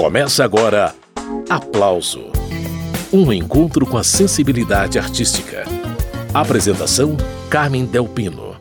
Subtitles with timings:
[0.00, 0.94] Começa agora
[1.50, 2.32] Aplauso
[3.12, 5.64] Um encontro com a sensibilidade artística.
[6.32, 7.18] Apresentação:
[7.50, 8.56] Carmen Delpino.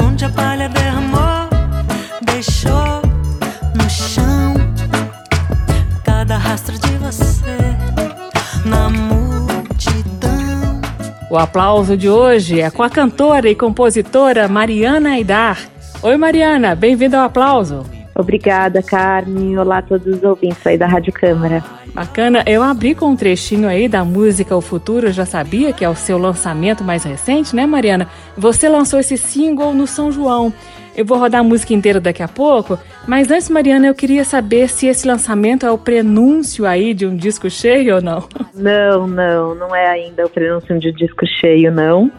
[0.00, 1.48] Onde a palha derramou,
[2.22, 3.02] deixou
[3.74, 4.54] no chão
[6.04, 7.50] cada rastro de você
[8.64, 10.30] na multidão.
[11.28, 15.58] O aplauso de hoje é com a cantora e compositora Mariana Aidar.
[16.00, 17.84] Oi, Mariana, bem-vinda ao aplauso.
[18.20, 19.58] Obrigada, Carmen.
[19.58, 21.64] Olá a todos os ouvintes aí da Rádio Câmara.
[21.94, 22.44] Bacana.
[22.46, 25.88] Eu abri com um trechinho aí da música O Futuro Eu Já Sabia, que é
[25.88, 28.08] o seu lançamento mais recente, né, Mariana?
[28.36, 30.52] Você lançou esse single no São João.
[30.94, 34.68] Eu vou rodar a música inteira daqui a pouco, mas antes, Mariana, eu queria saber
[34.68, 38.28] se esse lançamento é o prenúncio aí de um disco cheio ou não.
[38.54, 42.12] Não, não, não é ainda o prenúncio de um disco cheio, não.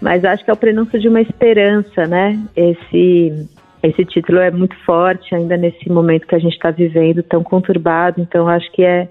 [0.00, 2.38] Mas acho que é o prenúncio de uma esperança, né?
[2.56, 3.46] Esse
[3.86, 8.20] esse título é muito forte ainda nesse momento que a gente está vivendo, tão conturbado.
[8.20, 9.08] Então, acho que é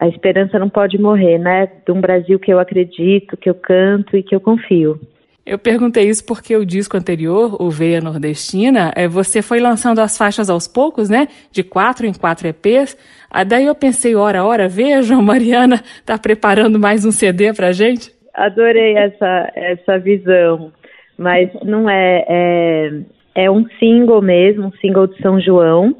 [0.00, 1.68] a esperança não pode morrer, né?
[1.84, 4.98] De um Brasil que eu acredito, que eu canto e que eu confio.
[5.44, 10.16] Eu perguntei isso porque o disco anterior, o Veia Nordestina, é, você foi lançando as
[10.16, 11.26] faixas aos poucos, né?
[11.50, 12.96] De quatro em quatro EPs.
[13.30, 18.12] Ah, daí eu pensei, ora, ora, vejam, Mariana tá preparando mais um CD pra gente.
[18.34, 20.72] Adorei essa, essa visão,
[21.16, 22.90] mas não é, é
[23.38, 25.94] é um single mesmo, um single de São João,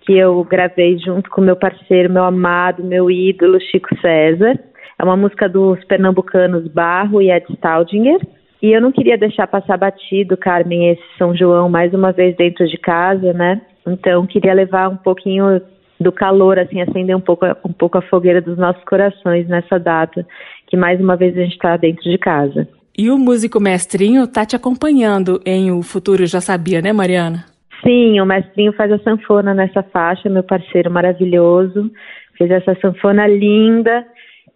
[0.00, 4.58] que eu gravei junto com meu parceiro, meu amado, meu ídolo, Chico César.
[4.98, 8.18] É uma música dos pernambucanos Barro e Ed Staudinger.
[8.60, 12.66] E eu não queria deixar passar batido, Carmen, esse São João mais uma vez dentro
[12.66, 13.62] de casa, né?
[13.86, 15.62] Então queria levar um pouquinho
[16.00, 20.26] do calor, assim, acender um pouco, um pouco a fogueira dos nossos corações nessa data,
[20.66, 22.66] que mais uma vez a gente está dentro de casa.
[22.96, 27.44] E o músico mestrinho tá te acompanhando em O Futuro Já Sabia, né, Mariana?
[27.82, 31.90] Sim, o mestrinho faz a sanfona nessa faixa, meu parceiro maravilhoso.
[32.36, 34.04] Fez essa sanfona linda,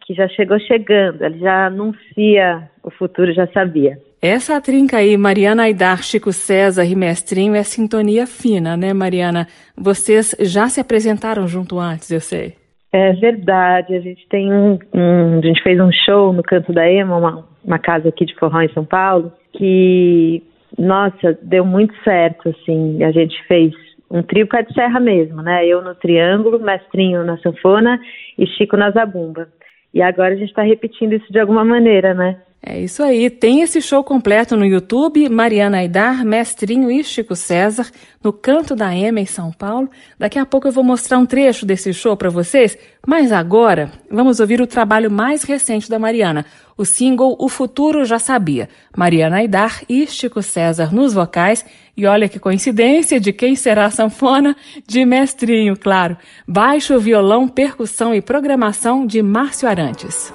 [0.06, 3.98] que já chegou chegando, ele já anuncia o futuro, já sabia.
[4.20, 9.46] Essa trinca aí, Mariana Aidar, Chico César e Mestrinho, é sintonia fina, né, Mariana?
[9.76, 12.54] Vocês já se apresentaram junto antes, eu sei.
[12.92, 16.88] É verdade, a gente tem um, um a gente fez um show no Canto da
[16.88, 20.42] Ema, uma, uma casa aqui de forró em São Paulo, que,
[20.78, 23.72] nossa, deu muito certo, assim, a gente fez
[24.10, 25.66] um trio pé de serra mesmo, né?
[25.66, 27.98] Eu no triângulo, mestrinho na sanfona
[28.38, 29.48] e Chico na zabumba.
[29.92, 32.36] E agora a gente está repetindo isso de alguma maneira, né?
[32.66, 33.28] É isso aí.
[33.28, 37.90] Tem esse show completo no YouTube, Mariana Aidar, Mestrinho e Chico César,
[38.22, 39.90] no Canto da Ema, em São Paulo.
[40.18, 44.40] Daqui a pouco eu vou mostrar um trecho desse show para vocês, mas agora vamos
[44.40, 48.70] ouvir o trabalho mais recente da Mariana, o single O Futuro Já Sabia.
[48.96, 51.66] Mariana Aidar e Chico César nos vocais.
[51.94, 54.56] E olha que coincidência de quem será a sanfona?
[54.88, 56.16] De Mestrinho, claro.
[56.48, 60.32] Baixo, violão, percussão e programação de Márcio Arantes.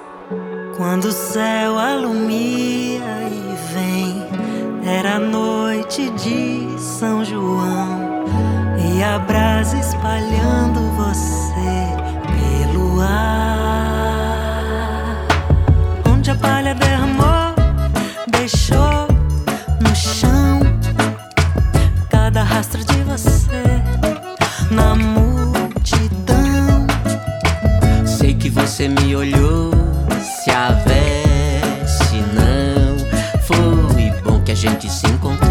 [0.80, 4.26] Quando o céu alumia e vem,
[4.82, 8.24] era noite de São João
[8.78, 11.84] e a brasa espalhando você
[12.64, 13.66] pelo ar.
[16.08, 17.54] Onde a palha derramou,
[18.28, 19.06] deixou
[19.82, 20.60] no chão
[22.08, 23.82] cada rastro de você
[24.70, 26.86] na multidão.
[28.06, 29.89] Sei que você me olhou
[30.42, 32.96] se a veste não.
[33.42, 35.49] Foi bom que a gente se encontrou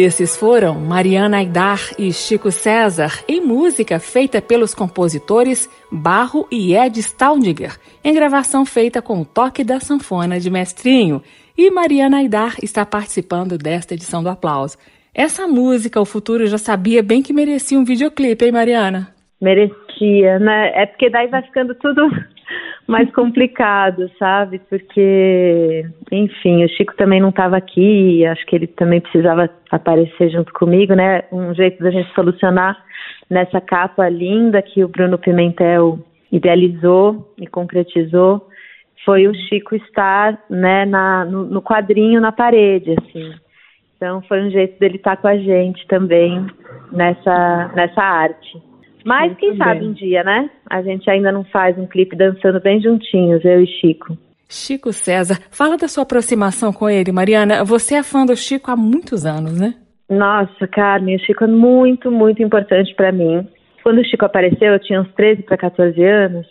[0.00, 7.00] Esses foram Mariana Aidar e Chico César, em música feita pelos compositores Barro e Ed
[7.00, 11.20] Staundiger, em gravação feita com o toque da sanfona de Mestrinho.
[11.56, 14.78] E Mariana Aidar está participando desta edição do Aplauso.
[15.12, 19.12] Essa música, o futuro já sabia bem que merecia um videoclipe, hein, Mariana?
[19.42, 20.80] Merecia, né?
[20.80, 22.08] É porque daí vai ficando tudo
[22.86, 24.60] mais complicado, sabe?
[24.70, 30.52] Porque, enfim, o Chico também não estava aqui, acho que ele também precisava aparecer junto
[30.52, 31.22] comigo, né?
[31.30, 32.76] Um jeito da gente solucionar
[33.28, 35.98] nessa capa linda que o Bruno Pimentel
[36.30, 38.46] idealizou e concretizou
[39.04, 43.32] foi o Chico estar, né, na, no, no quadrinho na parede, assim.
[43.96, 46.46] Então foi um jeito dele estar com a gente também
[46.92, 48.67] nessa nessa arte.
[49.08, 49.58] Mas Muito quem bem.
[49.58, 50.50] sabe um dia, né?
[50.68, 54.18] A gente ainda não faz um clipe dançando bem juntinhos, eu e Chico.
[54.46, 57.64] Chico César, fala da sua aproximação com ele, Mariana.
[57.64, 59.72] Você é fã do Chico há muitos anos, né?
[60.10, 63.48] Nossa, Carmen, o Chico é muito, muito importante para mim.
[63.82, 66.46] Quando o Chico apareceu, eu tinha uns 13 para 14 anos,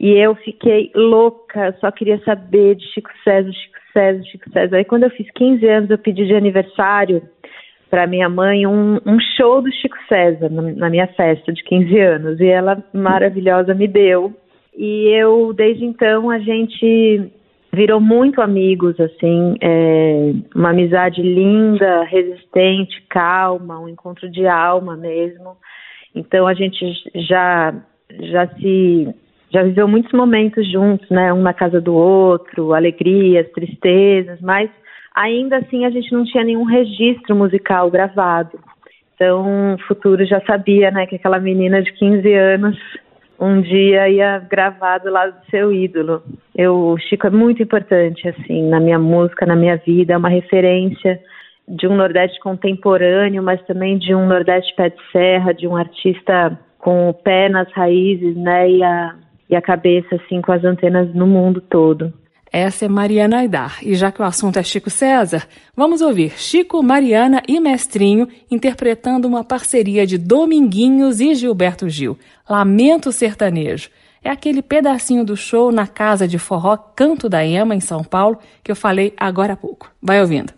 [0.00, 4.76] e eu fiquei louca, só queria saber de Chico César, Chico César, Chico César.
[4.78, 7.22] Aí quando eu fiz 15 anos, eu pedi de aniversário
[7.90, 12.40] para minha mãe um, um, show do Chico César na, minha festa de 15 anos
[12.40, 14.32] e ela maravilhosa me deu.
[14.76, 17.30] E eu desde então a gente
[17.72, 25.56] virou muito amigos assim é, uma amizade linda resistente calma um encontro de alma mesmo.
[26.14, 26.80] Então a gente
[27.28, 27.74] já
[28.20, 29.08] já se
[29.52, 34.70] já viveu muitos momentos juntos né um na casa do outro alegrias tristezas mas
[35.14, 38.58] ainda assim a gente não tinha nenhum registro musical gravado.
[39.14, 42.78] Então, o futuro já sabia, né, que aquela menina de 15 anos
[43.38, 46.22] um dia ia gravar do lado do seu ídolo.
[46.54, 50.28] Eu, o Chico é muito importante, assim, na minha música, na minha vida, é uma
[50.28, 51.18] referência
[51.66, 56.58] de um Nordeste contemporâneo, mas também de um Nordeste pé de serra, de um artista
[56.78, 59.14] com o pé nas raízes, né, e a,
[59.48, 62.12] e a cabeça, assim, com as antenas no mundo todo.
[62.52, 63.78] Essa é Mariana Aidar.
[63.82, 69.28] E já que o assunto é Chico César, vamos ouvir Chico, Mariana e Mestrinho interpretando
[69.28, 72.18] uma parceria de Dominguinhos e Gilberto Gil.
[72.48, 73.88] Lamento Sertanejo.
[74.22, 78.38] É aquele pedacinho do show na casa de forró Canto da Ema, em São Paulo,
[78.62, 79.90] que eu falei agora há pouco.
[80.02, 80.52] Vai ouvindo.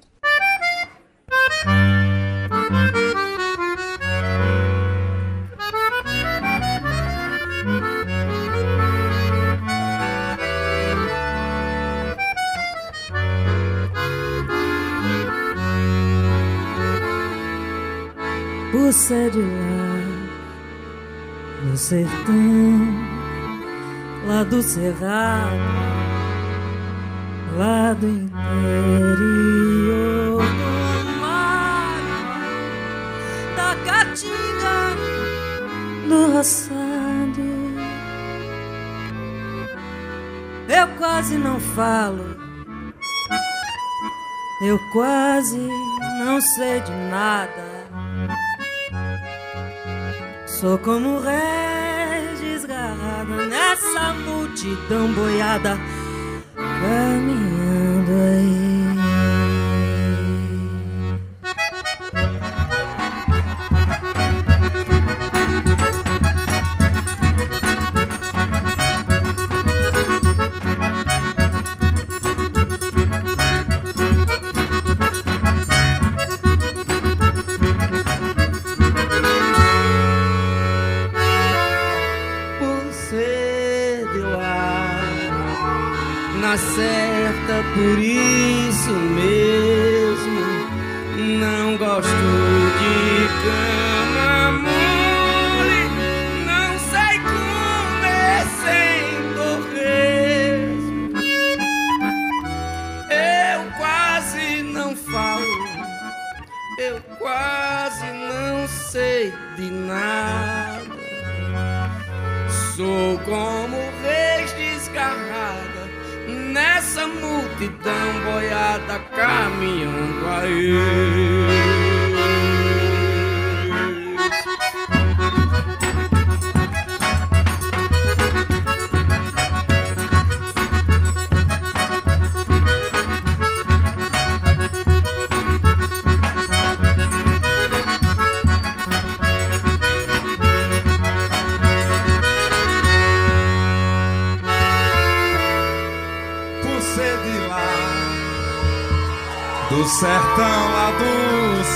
[18.92, 19.96] Você de lá,
[21.64, 22.78] no sertão,
[24.26, 25.56] lá do cerrado,
[27.56, 28.42] lá do interior
[30.42, 32.02] do mar,
[33.56, 34.94] da caatinga,
[36.06, 37.48] do roçado.
[40.68, 42.36] Eu quase não falo,
[44.62, 45.66] eu quase
[46.26, 47.71] não sei de nada.
[50.62, 55.76] Sou como ré desgarrada nessa multidão boiada
[56.54, 58.81] caminhando aí.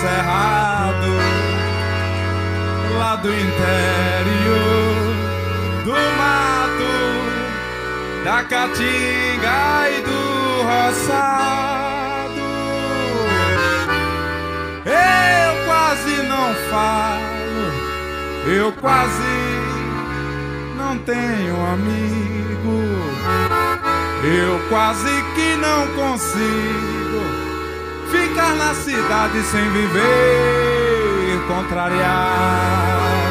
[0.06, 1.10] Cerrado,
[2.96, 4.94] lá do interior,
[5.84, 6.94] do mato,
[8.24, 12.44] da caatinga e do roçado.
[14.86, 17.64] Eu quase não falo,
[18.46, 19.36] eu quase
[20.76, 22.06] não tenho amigo.
[24.24, 27.45] Eu quase que não consigo
[28.54, 33.25] na cidade sem viver contrariado.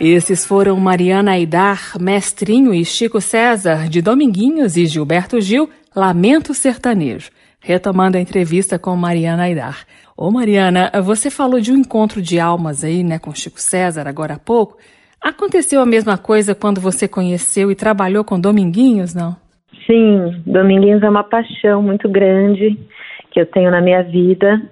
[0.00, 7.30] Esses foram Mariana Aidar, Mestrinho e Chico César, de Dominguinhos e Gilberto Gil, Lamento Sertanejo.
[7.60, 9.84] Retomando a entrevista com Mariana Aidar.
[10.16, 14.34] Ô Mariana, você falou de um encontro de almas aí, né, com Chico César agora
[14.34, 14.78] há pouco.
[15.20, 19.36] Aconteceu a mesma coisa quando você conheceu e trabalhou com Dominguinhos, não?
[19.86, 22.78] Sim, Dominguinhos é uma paixão muito grande
[23.30, 24.62] que eu tenho na minha vida.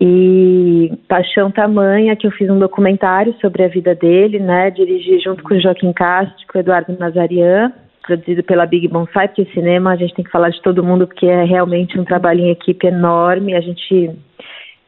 [0.00, 4.70] E paixão tamanha que eu fiz um documentário sobre a vida dele, né?
[4.70, 7.72] Dirigi junto com Joaquim Castro, com Eduardo Nazarian,
[8.06, 11.26] produzido pela Big Bonsai, porque cinema a gente tem que falar de todo mundo, porque
[11.26, 13.54] é realmente um trabalho em equipe enorme.
[13.54, 14.10] A gente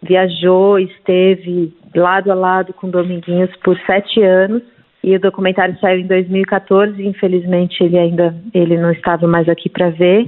[0.02, 4.62] viajou, esteve lado a lado com Dominguinhos por sete anos.
[5.02, 9.90] E o documentário saiu em 2014, infelizmente ele ainda ele não estava mais aqui para
[9.90, 10.26] ver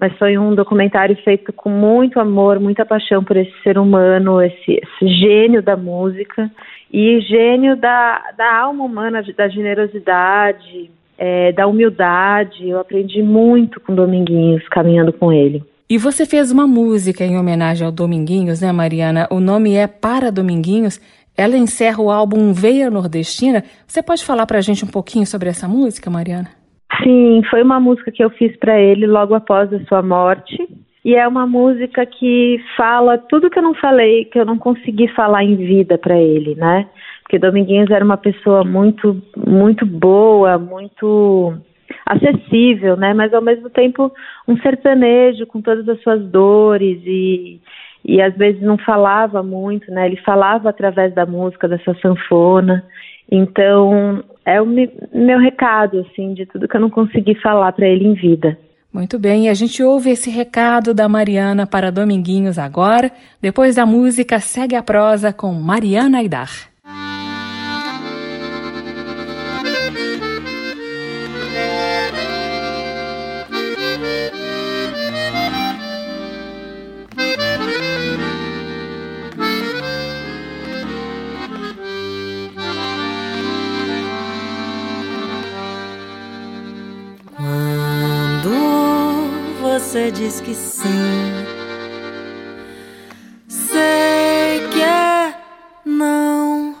[0.00, 4.80] mas foi um documentário feito com muito amor, muita paixão por esse ser humano, esse,
[4.82, 6.50] esse gênio da música
[6.90, 12.66] e gênio da, da alma humana, da generosidade, é, da humildade.
[12.66, 15.62] Eu aprendi muito com Dominguinhos, caminhando com ele.
[15.88, 19.28] E você fez uma música em homenagem ao Dominguinhos, né, Mariana?
[19.30, 20.98] O nome é Para Dominguinhos.
[21.36, 23.64] Ela encerra o álbum Veia Nordestina.
[23.86, 26.59] Você pode falar para a gente um pouquinho sobre essa música, Mariana?
[27.02, 30.68] Sim, foi uma música que eu fiz para ele logo após a sua morte.
[31.04, 35.08] E é uma música que fala tudo que eu não falei, que eu não consegui
[35.08, 36.86] falar em vida para ele, né?
[37.22, 41.54] Porque Dominguinhos era uma pessoa muito, muito boa, muito
[42.04, 43.14] acessível, né?
[43.14, 44.12] Mas ao mesmo tempo
[44.46, 47.60] um sertanejo com todas as suas dores e,
[48.04, 50.06] e às vezes não falava muito, né?
[50.06, 52.84] Ele falava através da música, da sua sanfona.
[53.30, 58.06] Então, é o meu recado, assim, de tudo que eu não consegui falar para ele
[58.06, 58.58] em vida.
[58.92, 63.12] Muito bem, a gente ouve esse recado da Mariana para Dominguinhos agora.
[63.40, 66.69] Depois da música, segue a prosa com Mariana Aidar.
[90.00, 91.44] Você diz que sim.
[93.46, 95.34] Sei que é
[95.84, 96.74] não.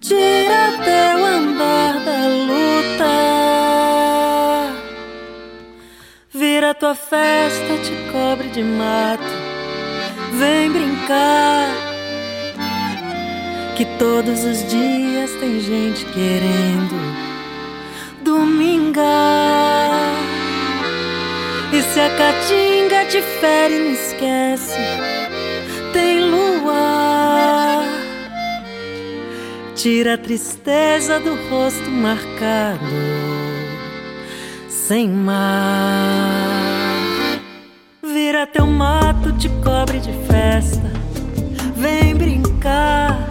[0.00, 3.06] Tira teu andar da luta.
[6.32, 9.24] Vira tua festa, te cobre de mato.
[10.38, 11.74] Vem brincar.
[13.76, 17.00] Que todos os dias tem gente querendo
[18.22, 19.00] Dominga.
[21.72, 24.76] E se a caatinga te fere, não esquece,
[25.92, 27.84] tem lua.
[29.76, 32.84] Tira a tristeza do rosto marcado,
[34.68, 36.50] sem mar.
[38.02, 40.90] Vira teu mato, te cobre de festa,
[41.76, 43.28] vem brincar.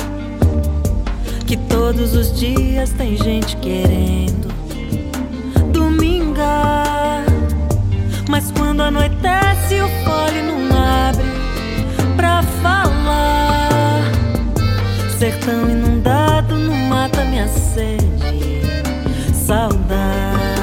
[1.46, 4.49] Que todos os dias tem gente querendo
[8.41, 11.25] Mas quando anoitece, o fole não abre
[12.15, 14.01] pra falar.
[15.17, 18.63] Sertão inundado não mata minha sede.
[19.34, 20.59] Saudade,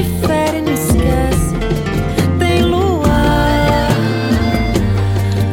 [0.00, 1.54] te fere, não esquece.
[2.38, 3.08] Tem lua.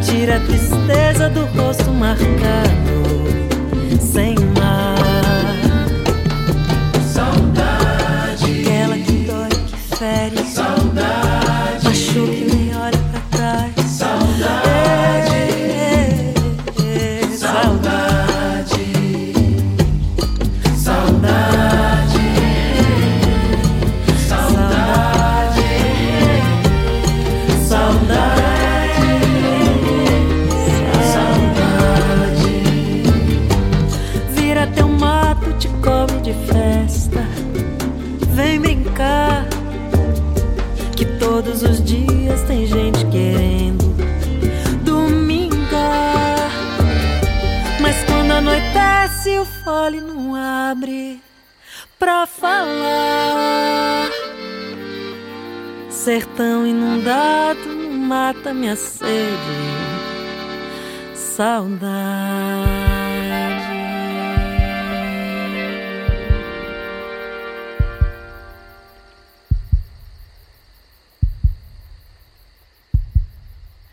[0.01, 2.87] Tira a tristeza do rosto marcado.
[56.07, 59.11] Sertão inundado mata minha sede.
[61.13, 62.65] Saudade.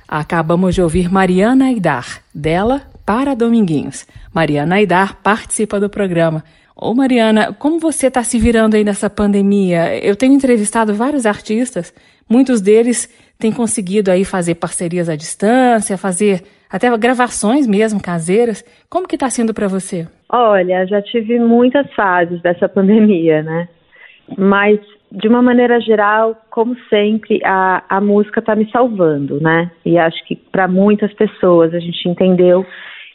[0.07, 4.07] Acabamos de ouvir Mariana Aidar, dela para Dominguinhos.
[4.33, 6.44] Mariana Aidar participa do programa.
[6.77, 9.97] Ô Mariana, como você está se virando aí nessa pandemia?
[10.05, 11.95] Eu tenho entrevistado vários artistas,
[12.29, 13.09] muitos deles
[13.39, 18.65] têm conseguido aí fazer parcerias à distância, fazer até gravações mesmo caseiras.
[18.91, 20.09] Como que está sendo para você?
[20.29, 23.69] Olha, já tive muitas fases dessa pandemia, né?
[24.37, 24.81] Mas,
[25.13, 29.71] de uma maneira geral, como sempre, a, a música está me salvando, né?
[29.85, 32.67] E acho que para muitas pessoas a gente entendeu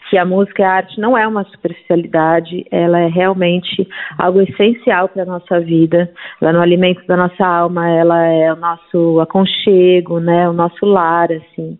[0.09, 5.07] que a música e a arte não é uma superficialidade, ela é realmente algo essencial
[5.07, 9.19] para a nossa vida, ela é no alimento da nossa alma, ela é o nosso
[9.19, 10.49] aconchego, né?
[10.49, 11.77] O nosso lar, assim.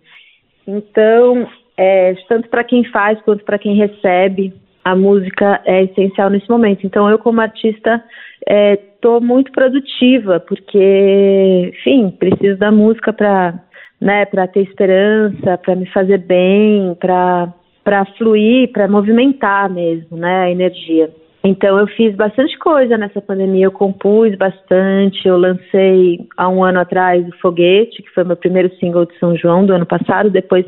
[0.68, 4.54] Então, é, tanto para quem faz quanto para quem recebe,
[4.86, 6.86] a música é essencial nesse momento.
[6.86, 8.04] Então, eu como artista
[8.48, 13.60] estou muito produtiva, porque, enfim, preciso da música para
[14.00, 17.54] né, para ter esperança, para me fazer bem, para
[17.90, 21.10] para fluir, para movimentar mesmo, né, a energia.
[21.44, 26.80] Então eu fiz bastante coisa nessa pandemia, eu compus bastante, eu lancei há um ano
[26.80, 30.68] atrás o Foguete, que foi meu primeiro single de São João do ano passado, depois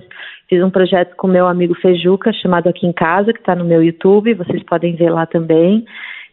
[0.50, 3.84] fiz um projeto com meu amigo Fejuca, chamado Aqui em Casa, que está no meu
[3.84, 5.86] YouTube, vocês podem ver lá também.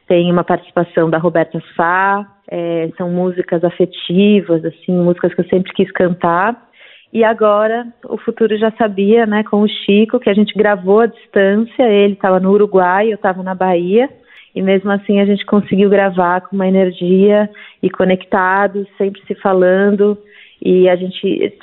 [0.07, 5.71] Tem uma participação da Roberta Sá, é, são músicas afetivas, assim, músicas que eu sempre
[5.75, 6.68] quis cantar.
[7.13, 11.07] E agora, o futuro já sabia, né, com o Chico, que a gente gravou à
[11.07, 14.11] distância, ele estava no Uruguai, eu estava na Bahia,
[14.55, 17.49] e mesmo assim a gente conseguiu gravar com uma energia
[17.83, 20.19] e conectados, sempre se falando,
[20.61, 21.57] E a gente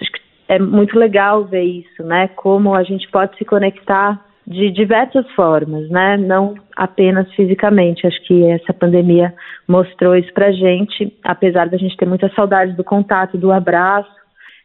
[0.47, 2.29] é muito legal ver isso, né?
[2.29, 6.17] Como a gente pode se conectar de diversas formas, né?
[6.17, 8.05] Não apenas fisicamente.
[8.05, 9.33] Acho que essa pandemia
[9.67, 14.09] mostrou isso pra gente, apesar da gente ter muita saudade do contato, do abraço,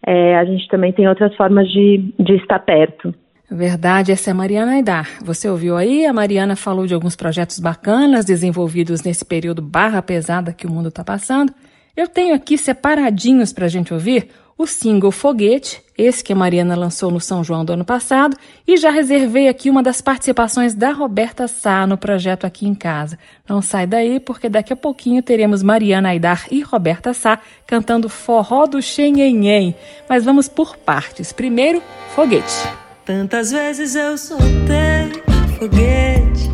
[0.06, 3.14] é, a gente também tem outras formas de, de estar perto.
[3.50, 5.08] Verdade, essa é a Mariana Aidar.
[5.24, 6.06] Você ouviu aí?
[6.06, 10.88] A Mariana falou de alguns projetos bacanas desenvolvidos nesse período barra pesada que o mundo
[10.88, 11.52] está passando.
[11.96, 14.28] Eu tenho aqui separadinhos para a gente ouvir
[14.60, 18.36] o single Foguete, esse que a Mariana lançou no São João do ano passado,
[18.68, 23.18] e já reservei aqui uma das participações da Roberta Sá no projeto Aqui em Casa.
[23.48, 28.66] Não sai daí, porque daqui a pouquinho teremos Mariana Aidar e Roberta Sá cantando Forró
[28.66, 29.74] do Xenhenhen.
[30.06, 31.32] Mas vamos por partes.
[31.32, 31.82] Primeiro,
[32.14, 32.68] Foguete.
[33.06, 35.10] Tantas vezes eu soltei
[35.58, 36.50] foguete,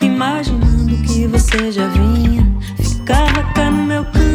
[0.00, 2.44] imaginando que você já vinha,
[2.76, 4.29] ficava cá no meu canto,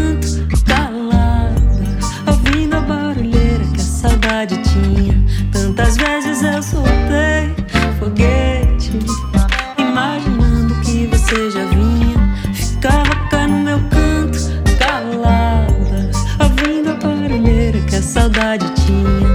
[18.36, 19.30] saudade tinha.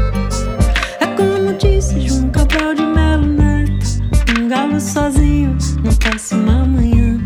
[1.00, 4.02] É como disse João Cabral de Melo Neto,
[4.38, 7.18] um galo sozinho não passa uma manhã.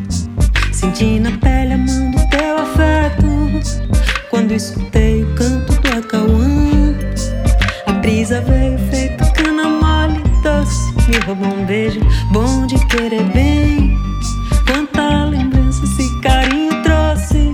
[0.72, 3.26] Senti na pele a mão do teu afeto,
[4.30, 6.96] quando escutei o canto do acauã.
[7.86, 13.98] A brisa veio feito cana mole doce, me roubou um beijo bom de querer bem.
[14.66, 17.52] Quanta lembrança esse carinho trouxe,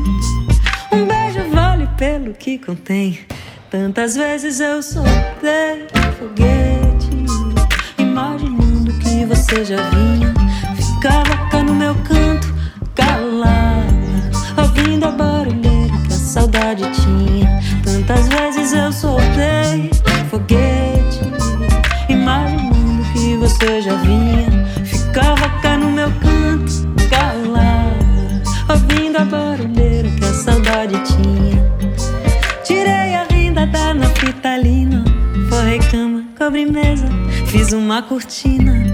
[0.92, 3.18] um beijo vale pelo que contém.
[3.70, 5.86] Tantas vezes eu soltei
[6.18, 7.24] foguete,
[7.98, 10.34] imaginando que você já vinha,
[10.74, 12.52] ficava cá no meu canto,
[12.96, 13.86] calada,
[14.58, 17.60] ouvindo a barulheira que a saudade tinha.
[17.84, 19.88] Tantas vezes eu soltei
[20.28, 21.20] foguete,
[22.08, 26.72] imaginando que você já vinha, ficava cá no meu canto,
[27.08, 31.69] calada, ouvindo a barulheira que a saudade tinha.
[35.70, 37.06] Forrei cama, cobre mesa,
[37.46, 38.84] fiz uma cortina.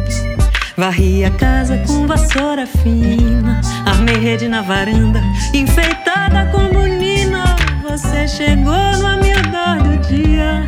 [0.77, 5.23] Varri a casa com vassoura fina, armei rede na varanda,
[5.55, 7.57] enfeitada com bonina.
[7.83, 10.67] Você chegou no amiudor do dia,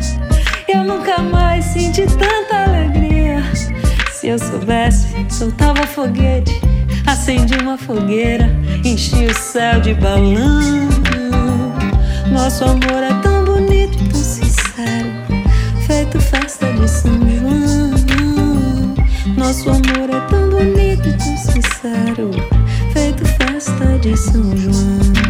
[0.67, 3.43] eu nunca mais senti tanta alegria.
[4.11, 6.59] Se eu soubesse, soltava foguete,
[7.05, 8.49] acendi uma fogueira,
[8.83, 10.89] enchi o céu de balão.
[12.31, 13.38] Nosso amor é tão
[19.49, 22.29] Nosso amor é tão bonito, tão sincero,
[22.93, 25.28] feito festa de São João.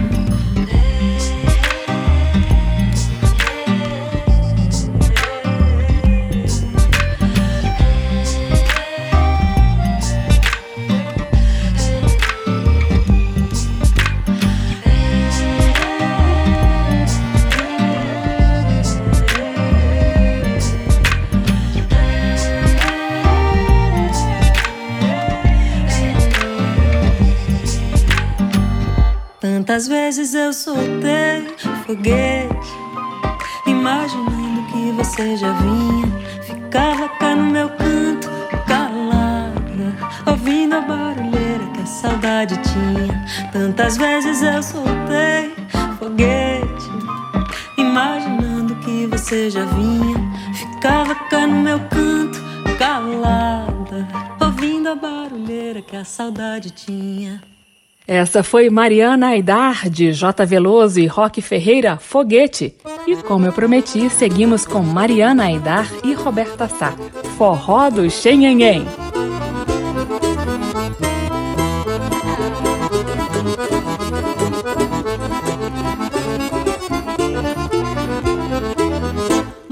[30.09, 32.73] Vezes eu soltei foguete,
[33.67, 36.07] imaginando que você já vinha,
[36.41, 38.27] ficava cá no meu canto,
[38.65, 39.95] calada,
[40.25, 43.23] ouvindo a barulheira que a saudade tinha.
[43.51, 45.53] Tantas vezes eu soltei
[45.99, 46.89] foguete,
[47.77, 50.17] imaginando que você já vinha,
[50.55, 52.39] ficava cá no meu canto,
[52.79, 54.07] calada,
[54.41, 56.98] ouvindo a barulheira que a saudade tinha.
[58.11, 60.43] Essa foi Mariana Aidar, de J.
[60.43, 62.73] Veloso e Roque Ferreira, Foguete.
[63.05, 66.91] E como eu prometi, seguimos com Mariana Aidar e Roberta Sá,
[67.37, 68.83] Forró do Xenhenhen.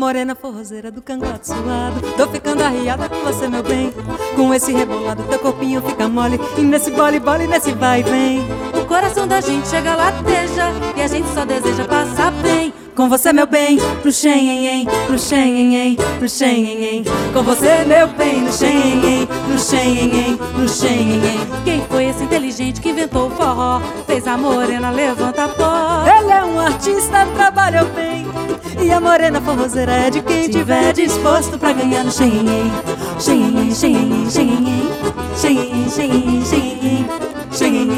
[0.07, 1.99] Morena forrozeira do cangote suado.
[2.15, 3.93] Tô ficando arriada com você, meu bem.
[4.37, 6.39] Com esse rebolado, teu corpinho fica mole.
[6.57, 8.39] E nesse bole, bole, nesse vai e vem.
[8.81, 10.71] O coração da gente chega lateja.
[10.95, 12.73] E a gente só deseja passar bem.
[12.95, 18.51] Com você, meu bem, pro xenhenhen Pro xenhenhen, pro xenhenhen Com você, meu bem, no
[18.51, 23.81] xenhenhen No xenhenhen, no xenhenhen Quem foi esse inteligente que inventou o forró?
[24.07, 26.05] Fez a morena levanta pó.
[26.07, 28.46] Ele é um artista, trabalhou bem
[28.81, 32.71] e a morena forrozeira é de quem tiver disposto pra ganhar no xenhenhen
[33.19, 34.89] Xenhenhen, xenhenhen, xenhenhen
[35.35, 35.87] Xenhenhen,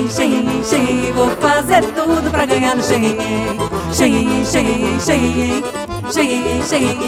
[0.10, 3.58] xenhenhen, xenhenhen Vou fazer tudo pra ganhar no Xenhenhen,
[3.92, 5.64] xenhenhen, xenhenhen Xenhenhen,
[6.12, 6.62] xenhenhen,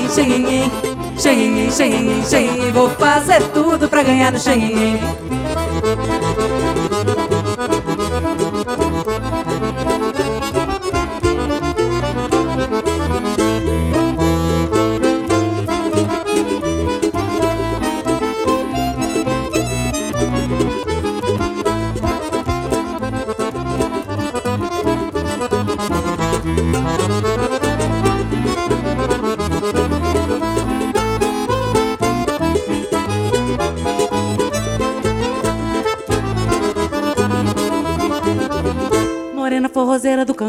[0.10, 0.72] xenhenhen
[1.18, 5.00] Xenhenhen, xenhenhen, xenhenhen Vou fazer tudo pra ganhar no xenhenhen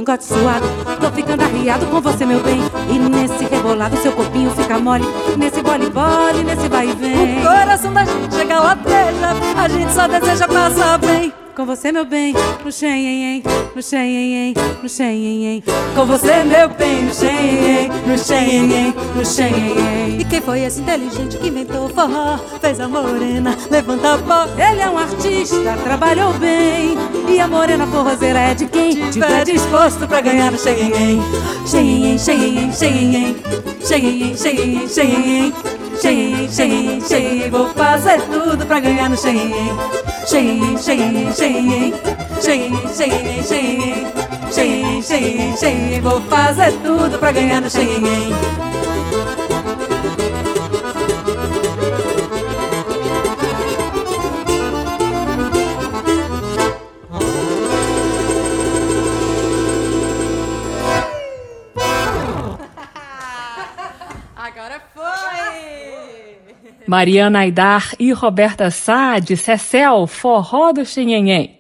[0.03, 0.67] cangote suado.
[1.01, 2.61] Tô ficando arriado com você, meu bem.
[2.91, 5.05] E nesse rebolado, seu corpinho fica mole.
[5.37, 7.39] Nesse bole-bole, nesse vai e vem.
[7.39, 9.63] O coração da gente chega lá, beija.
[9.63, 11.42] A gente só deseja passar bem.
[11.55, 12.33] Com você, meu bem,
[12.65, 13.43] no xenhenhen,
[13.77, 15.63] no xenhenhen, no xenhenhen.
[15.95, 20.19] Com você, meu bem, no xenhenhen, no xenhenhen, no xenhenhen.
[20.19, 22.39] E quem foi esse inteligente que inventou forró?
[22.59, 24.47] Fez a morena, levanta a pó.
[24.57, 26.97] Ele é um artista, trabalhou bem.
[27.29, 31.21] E a morena forrozeira é de quem tiver disposto pra ganhar no xenhenhen.
[31.67, 33.37] Xenhenhen, xenhenhen, xenhenhen,
[33.83, 35.55] xenhenhen, xenhenhen, xenhenhen.
[36.01, 37.51] Xenhenhen, xenhenhen, xenhenhen.
[37.51, 39.77] Vou fazer tudo pra ganhar no xenhenhen.
[40.25, 41.93] Xenhenhen, xenhenhen, xenhenhen.
[42.41, 44.07] Xenhenhen, xenhenhen, xenhenhen.
[44.51, 46.03] Xenhenhen, xenhenhen, xenhenhen.
[46.03, 49.42] Vou fazer tudo pra ganhar no xenhenhen.
[66.93, 71.59] Mariana Aidar e Roberta Sá de Cecel, Forró do Xinhenhen.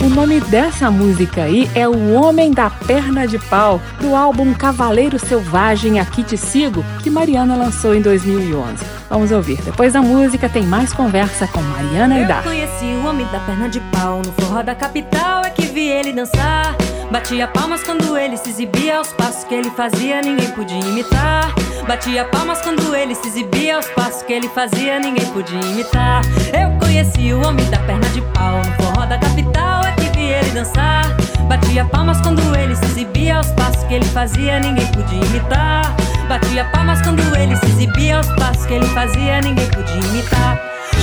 [0.00, 5.18] O nome dessa música aí é O Homem da Perna de Pau, do álbum Cavaleiro
[5.18, 8.84] Selvagem Aqui Te Sigo, que Mariana lançou em 2011.
[9.10, 9.60] Vamos ouvir.
[9.62, 12.44] Depois da música tem mais conversa com Mariana Aidar.
[12.44, 15.88] Eu conheci o Homem da Perna de Pau no forró da capital, é que vi
[15.88, 16.76] ele dançar.
[17.10, 21.63] Batia palmas quando ele se exibia, aos passos que ele fazia, ninguém podia imitar.
[21.86, 26.22] Batia palmas quando ele se exibia, aos passos que ele fazia, ninguém podia imitar.
[26.58, 30.24] Eu conheci o homem da perna de pau no forró da capital, é que vi
[30.30, 31.04] ele dançar.
[31.46, 35.94] Batia palmas quando ele se exibia, aos passos que ele fazia, ninguém podia imitar.
[36.26, 40.58] Batia palmas quando ele se exibia, aos passos que ele fazia, ninguém podia imitar.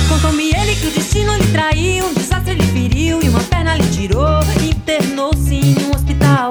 [0.08, 3.88] Contou-me ele que o destino lhe traiu, um desastre lhe feriu e uma perna lhe
[3.88, 4.40] tirou.
[4.60, 6.50] Internou-se em um hospital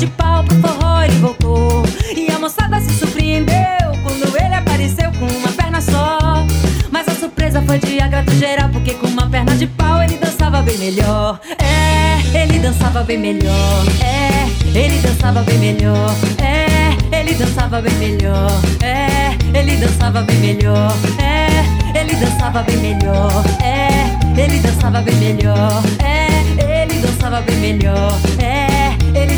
[0.00, 1.82] de pau pro forró ele voltou.
[2.16, 6.46] E a moçada se surpreendeu quando ele apareceu com uma perna só.
[6.90, 10.62] Mas a surpresa foi de agrado geral, porque com uma perna de pau ele dançava
[10.62, 11.38] bem melhor.
[11.58, 13.84] É, ele dançava bem melhor.
[14.02, 16.14] É, ele dançava bem melhor.
[16.38, 18.50] É, ele dançava bem melhor.
[18.82, 20.94] É, ele dançava bem melhor.
[21.18, 23.44] É, ele dançava bem melhor.
[23.62, 25.82] É, ele dançava bem melhor.
[26.02, 28.18] É, ele dançava bem melhor.
[28.38, 28.69] É,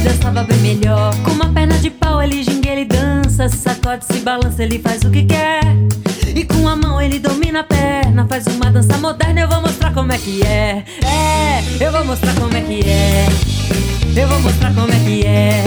[0.03, 1.15] dançava bem melhor.
[1.25, 5.03] Com uma perna de pau ele ginga, ele dança, se sacode, se balança, ele faz
[5.03, 5.63] o que quer.
[6.35, 9.41] E com a mão ele domina a perna, faz uma dança moderna.
[9.41, 10.85] Eu vou mostrar como é que é.
[11.05, 13.27] É, eu vou mostrar como é que é.
[14.17, 15.65] Eu vou mostrar como é que é.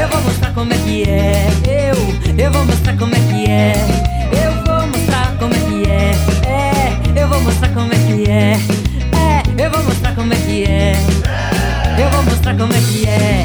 [0.00, 1.46] Eu vou mostrar como é que é.
[1.66, 3.72] Eu, eu vou mostrar como é que é.
[4.32, 6.14] Eu vou mostrar como é que é.
[6.48, 8.52] É, eu vou mostrar como é que é.
[9.12, 11.43] É, eu vou mostrar como é que é.
[11.98, 13.44] Eu vou mostrar como é que é.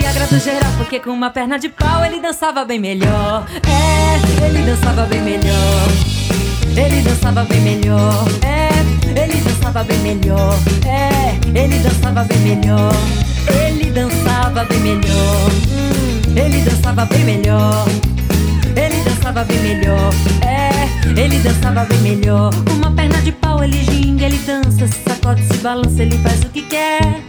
[0.00, 3.46] De agrado geral, porque com uma perna de pau ele dançava bem melhor.
[3.68, 5.88] É, ele dançava bem melhor.
[6.76, 8.24] Ele dançava bem melhor.
[8.42, 10.58] É, ele dançava bem melhor.
[10.86, 12.92] É, ele dançava bem melhor.
[13.48, 15.50] Ele dançava bem melhor.
[16.36, 17.86] Ele dançava bem melhor.
[18.74, 22.50] Ele dançava bem melhor, é, ele dançava bem melhor.
[22.74, 26.48] Uma perna de pau ele ginga, ele dança, se sacode, se balança, ele faz o
[26.48, 27.22] que quer.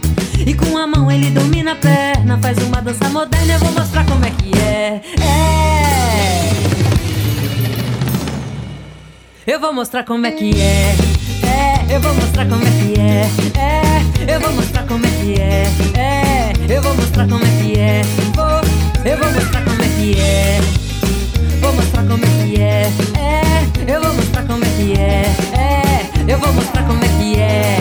[0.46, 4.04] E com a mão ele domina a perna, faz uma dança moderna, eu vou mostrar
[4.04, 5.00] como é que é.
[5.20, 5.94] É.
[9.46, 10.94] Eu vou mostrar como é que é.
[11.44, 13.28] É, eu vou mostrar como é que é.
[13.60, 15.64] É, eu vou mostrar como é que é.
[15.98, 18.02] É, eu vou mostrar como é que é.
[18.34, 18.46] Vou,
[19.04, 20.60] eu vou mostrar como é que é.
[21.60, 22.90] Vou mostrar como é que é.
[23.18, 25.22] É, eu vou mostrar como é que é.
[25.58, 27.78] É, eu vou mostrar como é que é.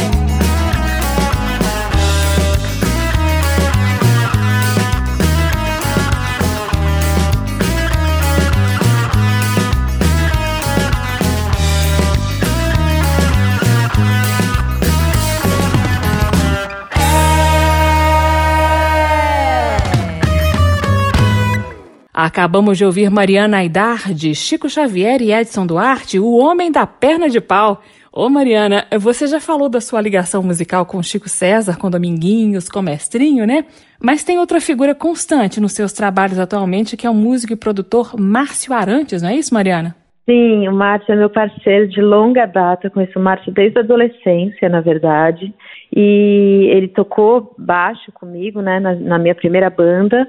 [22.13, 27.27] Acabamos de ouvir Mariana Aidar, de Chico Xavier e Edson Duarte, o homem da perna
[27.27, 27.81] de pau.
[28.11, 32.83] Ô Mariana, você já falou da sua ligação musical com Chico César, com Dominguinhos, com
[32.83, 33.65] Mestrinho, né?
[33.99, 38.13] Mas tem outra figura constante nos seus trabalhos atualmente, que é o músico e produtor
[38.15, 39.95] Márcio Arantes, não é isso, Mariana?
[40.29, 44.69] Sim, o Márcio é meu parceiro de longa data, conheço o Márcio desde a adolescência,
[44.69, 45.51] na verdade,
[45.91, 50.27] e ele tocou baixo comigo, né, na, na minha primeira banda,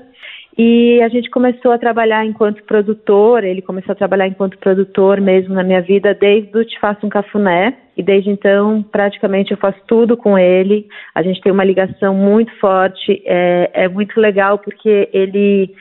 [0.57, 5.53] e a gente começou a trabalhar enquanto produtor, ele começou a trabalhar enquanto produtor mesmo
[5.53, 7.77] na minha vida desde o Te Faço um Cafuné.
[7.97, 10.87] E desde então, praticamente, eu faço tudo com ele.
[11.13, 13.21] A gente tem uma ligação muito forte.
[13.25, 15.75] É, é muito legal porque ele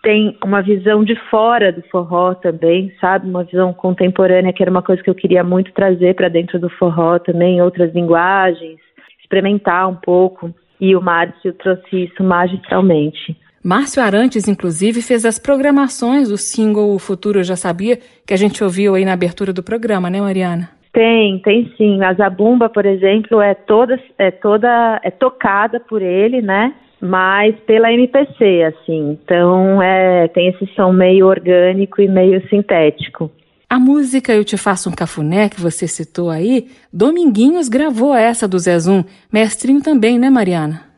[0.00, 3.28] tem uma visão de fora do forró também, sabe?
[3.28, 6.70] Uma visão contemporânea, que era uma coisa que eu queria muito trazer para dentro do
[6.70, 8.78] forró também, outras linguagens,
[9.20, 10.54] experimentar um pouco.
[10.80, 13.36] E o Márcio trouxe isso magistralmente.
[13.62, 18.36] Márcio Arantes, inclusive, fez as programações do single O Futuro Eu Já Sabia, que a
[18.36, 20.70] gente ouviu aí na abertura do programa, né, Mariana?
[20.94, 22.02] Tem, tem sim.
[22.02, 26.72] A Zabumba, por exemplo, é toda, é toda, é tocada por ele, né?
[27.02, 29.18] Mas pela MPC, assim.
[29.22, 33.30] Então, é, tem esse som meio orgânico e meio sintético.
[33.68, 38.58] A música Eu Te Faço um Cafuné, que você citou aí, Dominguinhos gravou essa do
[38.58, 39.04] Zezum.
[39.30, 40.89] Mestrinho também, né, Mariana?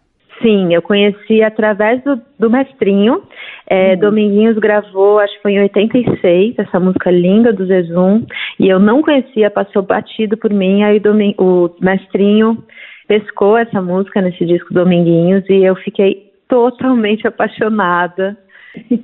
[0.42, 3.22] Sim, eu conheci através do, do mestrinho.
[3.66, 4.00] É, uhum.
[4.00, 8.26] Dominguinhos gravou, acho que foi em 86, essa música linda do Zezum.
[8.58, 10.82] E eu não conhecia, passou batido por mim.
[10.82, 12.62] Aí Doming, o mestrinho
[13.06, 18.36] pescou essa música nesse disco Dominguinhos e eu fiquei totalmente apaixonada.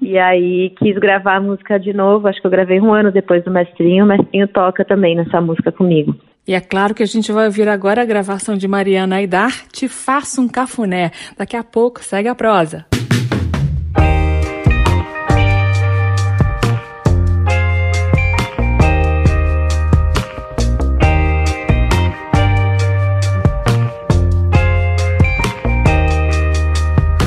[0.02, 2.26] E aí quis gravar a música de novo.
[2.26, 4.04] Acho que eu gravei um ano depois do mestrinho.
[4.04, 6.16] O mestrinho toca também nessa música comigo.
[6.48, 9.86] E é claro que a gente vai ouvir agora a gravação de Mariana Aidar, Te
[9.86, 11.12] Faço um Cafuné.
[11.36, 12.86] Daqui a pouco, segue a prosa.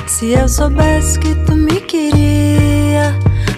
[0.07, 3.13] Se eu soubesse que tu me queria,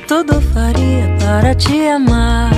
[0.10, 2.52] tudo faria para te amar.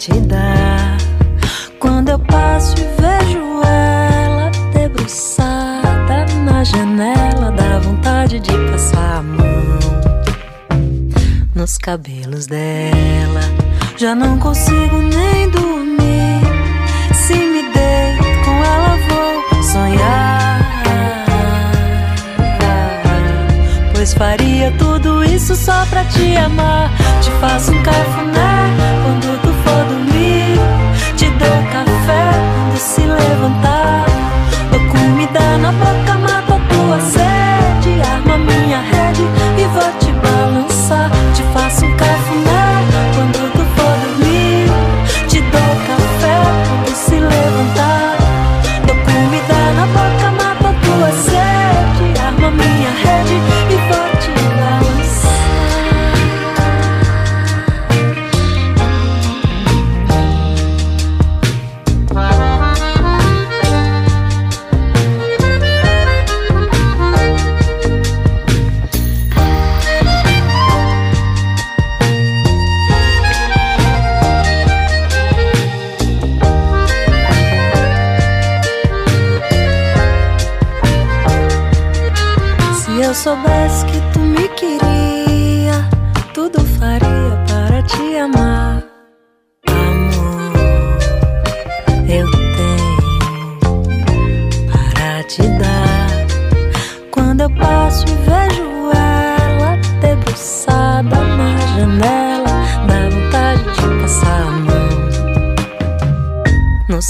[0.00, 0.96] Te dar.
[1.78, 9.78] Quando eu passo e vejo ela debruçada na janela, dá vontade de passar a mão
[11.54, 13.42] nos cabelos dela.
[13.98, 16.40] Já não consigo nem dormir.
[17.12, 20.60] Se me deito com ela, vou sonhar.
[23.94, 26.90] Pois faria tudo isso só pra te amar.
[27.20, 28.72] Te faço um cafuné
[29.04, 29.49] quando tu.
[31.40, 31.79] Te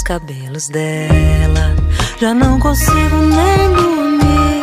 [0.01, 1.75] cabelos dela.
[2.19, 4.61] Já não consigo nem dormir.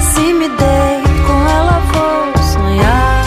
[0.00, 3.24] Se me deito com ela, vou sonhar.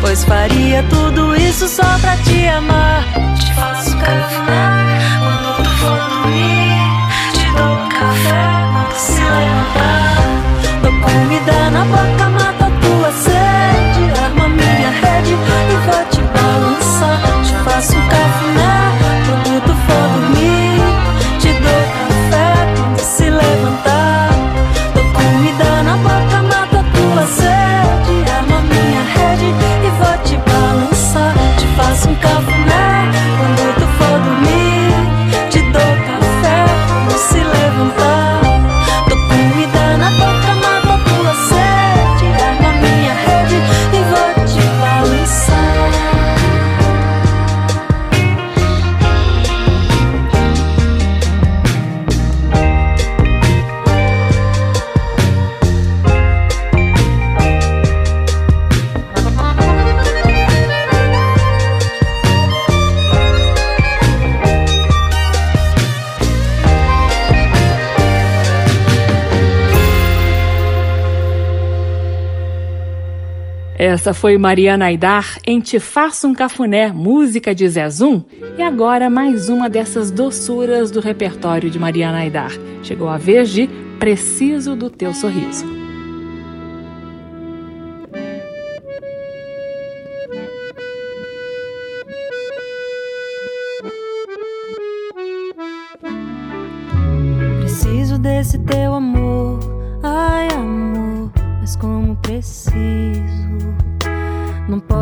[0.00, 3.04] Pois faria tudo isso só pra te amar.
[3.38, 4.81] Te faço café
[74.02, 78.20] Essa foi Mariana Aidar em Te Faço um Cafuné, música de Zezum.
[78.58, 82.50] E agora mais uma dessas doçuras do repertório de Mariana Aidar.
[82.82, 85.64] Chegou a vez de Preciso do Teu Sorriso.
[97.60, 99.60] Preciso desse teu amor,
[100.02, 101.30] ai amor,
[101.60, 102.91] mas como preciso.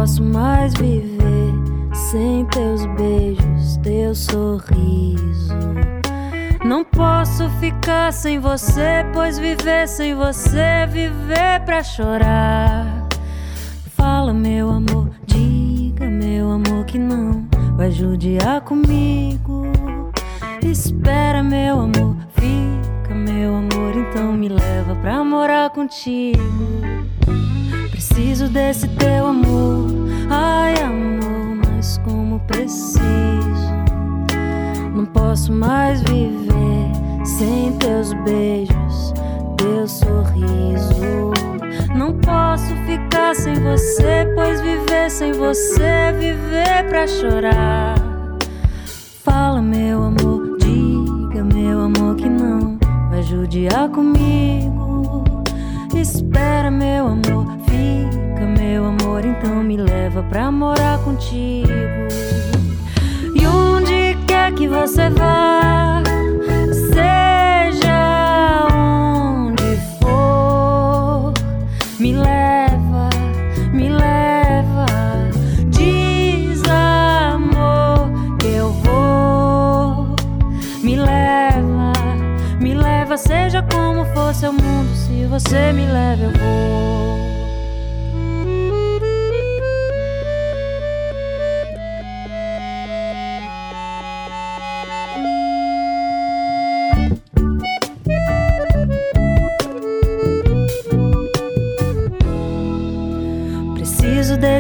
[0.01, 1.53] Posso mais viver
[1.93, 5.55] sem teus beijos, teu sorriso.
[6.65, 13.09] Não posso ficar sem você, pois viver sem você é viver pra chorar.
[13.95, 17.47] Fala, meu amor, diga, meu amor, que não
[17.77, 19.10] vai judiar comigo.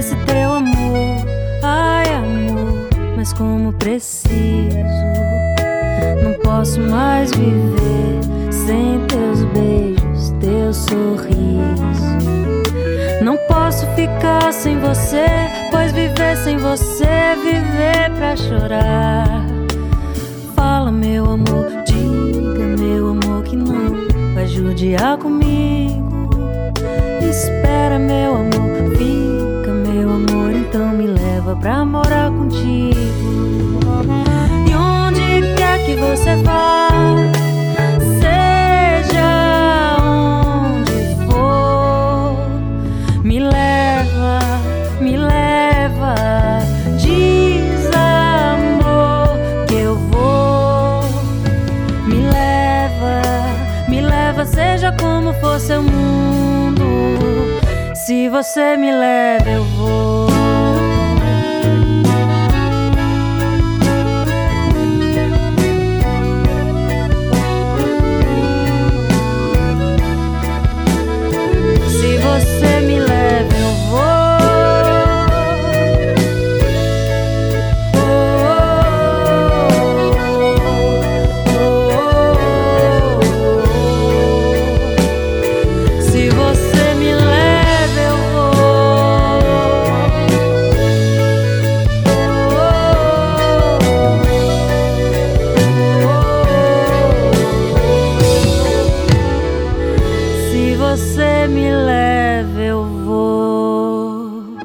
[0.00, 1.26] Desse teu amor,
[1.62, 4.30] ai amor, mas como preciso.
[6.24, 8.18] Não posso mais viver
[8.50, 11.30] sem teus beijos, teu sorriso.
[13.22, 15.26] Não posso ficar sem você,
[15.70, 19.44] pois viver sem você é viver pra chorar.
[20.56, 26.30] Fala, meu amor, diga, meu amor, que não vai judiar comigo.
[27.20, 28.69] Espera, meu amor,
[31.56, 32.98] pra morar contigo.
[34.68, 36.88] E onde quer que você vá,
[38.20, 42.36] seja onde for,
[43.24, 44.38] me leva,
[45.00, 46.14] me leva.
[46.98, 49.36] Diz amor
[49.66, 51.02] que eu vou,
[52.06, 53.22] me leva,
[53.88, 56.84] me leva, seja como for seu mundo.
[57.94, 60.09] Se você me leva, eu vou.
[100.90, 104.56] você me leva, eu vou.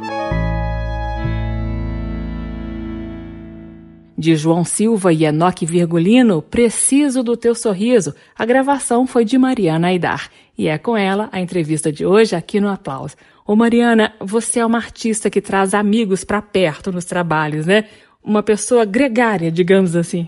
[4.18, 8.16] De João Silva e Enoque Virgulino, Preciso do Teu Sorriso.
[8.36, 10.32] A gravação foi de Mariana Aidar.
[10.58, 13.16] E é com ela a entrevista de hoje aqui no Aplausos.
[13.46, 17.84] Ô Mariana, você é uma artista que traz amigos para perto nos trabalhos, né?
[18.24, 20.28] Uma pessoa gregária, digamos assim.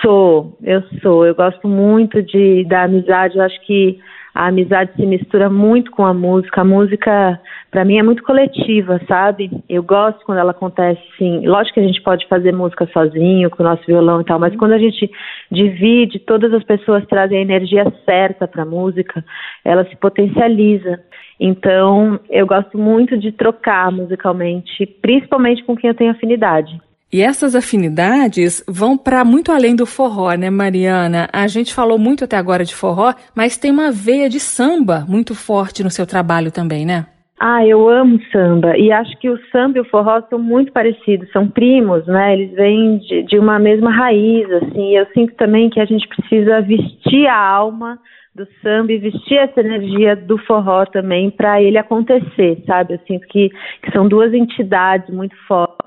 [0.00, 1.26] Sou, eu sou.
[1.26, 3.36] Eu gosto muito de da amizade.
[3.36, 4.00] Eu acho que
[4.36, 6.60] a amizade se mistura muito com a música.
[6.60, 9.50] A música, para mim, é muito coletiva, sabe?
[9.66, 11.46] Eu gosto quando ela acontece, sim.
[11.46, 14.54] Lógico que a gente pode fazer música sozinho, com o nosso violão e tal, mas
[14.56, 15.10] quando a gente
[15.50, 19.24] divide, todas as pessoas trazem a energia certa para a música,
[19.64, 21.00] ela se potencializa.
[21.40, 26.78] Então, eu gosto muito de trocar musicalmente, principalmente com quem eu tenho afinidade.
[27.12, 31.28] E essas afinidades vão para muito além do forró, né, Mariana?
[31.32, 35.32] A gente falou muito até agora de forró, mas tem uma veia de samba muito
[35.32, 37.06] forte no seu trabalho também, né?
[37.38, 41.30] Ah, eu amo samba e acho que o samba e o forró são muito parecidos,
[41.30, 42.32] são primos, né?
[42.32, 44.96] Eles vêm de, de uma mesma raiz, assim.
[44.96, 48.00] Eu sinto também que a gente precisa vestir a alma
[48.34, 52.94] do samba e vestir essa energia do forró também para ele acontecer, sabe?
[52.94, 53.50] Eu sinto que,
[53.82, 55.85] que são duas entidades muito fortes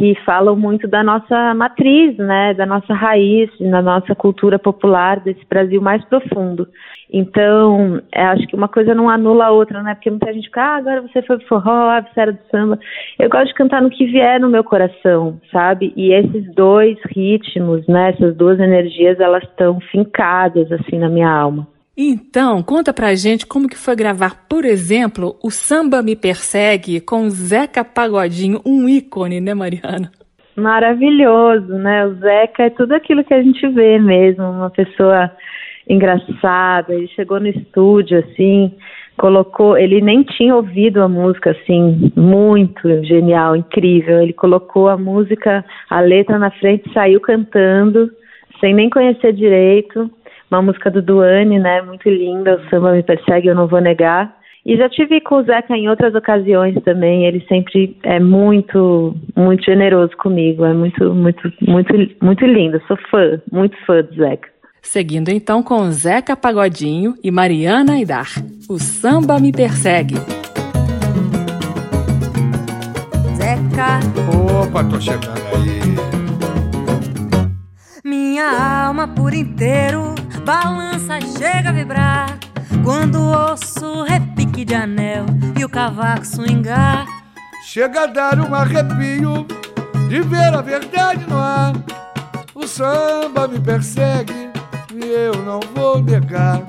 [0.00, 5.44] que falam muito da nossa matriz, né, da nossa raiz, da nossa cultura popular, desse
[5.46, 6.66] Brasil mais profundo.
[7.12, 9.94] Então, é, acho que uma coisa não anula a outra, né?
[9.94, 12.78] Porque muita gente fica, ah, agora você foi pro forró, ah, você era do samba.
[13.18, 15.92] Eu gosto de cantar no que vier no meu coração, sabe?
[15.94, 21.66] E esses dois ritmos, né, essas duas energias, elas estão fincadas, assim, na minha alma.
[22.02, 27.28] Então, conta pra gente como que foi gravar, por exemplo, o Samba Me Persegue com
[27.28, 30.10] Zeca Pagodinho, um ícone, né, Mariana?
[30.56, 32.06] Maravilhoso, né?
[32.06, 35.30] O Zeca é tudo aquilo que a gente vê mesmo, uma pessoa
[35.86, 36.94] engraçada.
[36.94, 38.72] Ele chegou no estúdio assim,
[39.18, 44.22] colocou, ele nem tinha ouvido a música assim, muito genial, incrível.
[44.22, 48.10] Ele colocou a música, a letra na frente, saiu cantando,
[48.58, 50.10] sem nem conhecer direito
[50.50, 51.80] uma música do Duane, né?
[51.82, 54.38] Muito linda, o samba me persegue, eu não vou negar.
[54.66, 57.24] E já tive com o Zeca em outras ocasiões também.
[57.24, 60.64] Ele sempre é muito, muito generoso comigo.
[60.64, 62.80] É muito, muito, muito, muito lindo.
[62.86, 64.48] Sou fã, muito fã do Zeca.
[64.82, 68.28] Seguindo então com Zeca Pagodinho e Mariana Aidar.
[68.68, 70.16] O samba me persegue.
[73.34, 74.00] Zeca.
[74.62, 75.80] Opa, tô chegando aí.
[78.04, 80.14] Minha alma por inteiro
[80.50, 82.36] balança chega a vibrar
[82.82, 85.24] quando ouço repique de anel
[85.56, 87.06] e o cavaco swingar.
[87.64, 89.46] Chega a dar um arrepio
[90.08, 91.72] de ver a verdade no ar.
[92.52, 94.50] O samba me persegue
[94.92, 96.62] e eu não vou negar.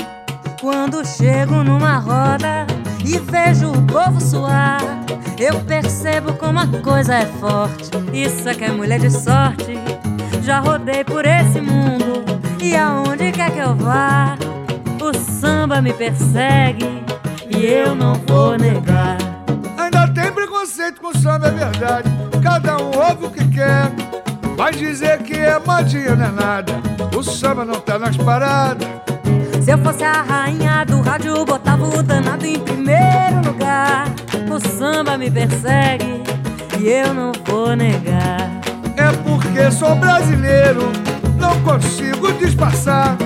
[0.59, 2.67] Quando chego numa roda
[3.03, 4.81] e vejo o povo suar,
[5.39, 7.89] eu percebo como a coisa é forte.
[8.13, 9.73] Isso é que é mulher de sorte.
[10.43, 12.23] Já rodei por esse mundo
[12.59, 14.37] e aonde quer que eu vá,
[14.99, 17.03] o samba me persegue
[17.47, 19.17] e eu não vou negar.
[19.77, 22.09] Ainda tem preconceito com samba, é verdade.
[22.41, 23.91] Cada um ouve o que quer.
[24.57, 26.73] Vai dizer que é modinha, não é nada.
[27.15, 28.87] O samba não tá nas paradas.
[29.63, 34.07] Se eu fosse a rainha do rádio, botava o danado em primeiro lugar.
[34.49, 36.23] O samba me persegue
[36.79, 38.60] e eu não vou negar.
[39.51, 40.93] Porque sou brasileiro
[41.37, 43.17] não consigo disfarçar.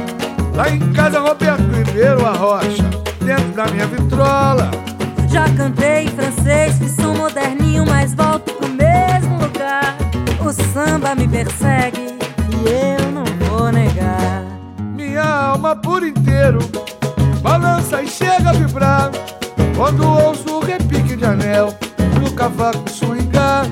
[0.56, 2.84] Lá em casa, Roberto Ribeiro, a rocha,
[3.22, 4.72] dentro da minha vitrola.
[5.30, 9.96] Já cantei em francês, fiz som moderninho, mas volto pro mesmo lugar.
[10.44, 12.18] O samba me persegue
[12.50, 14.44] e eu não vou negar.
[14.96, 16.58] Minha alma por inteiro
[17.44, 19.12] balança e chega a vibrar.
[19.78, 21.72] Quando ouço o repique de anel
[22.20, 23.68] no cavaco swingar.